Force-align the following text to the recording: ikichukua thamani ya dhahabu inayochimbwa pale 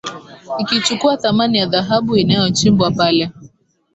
ikichukua 0.59 1.17
thamani 1.17 1.57
ya 1.57 1.65
dhahabu 1.65 2.17
inayochimbwa 2.17 2.91
pale 2.91 3.31